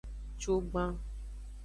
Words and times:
Cugban. 0.39 0.91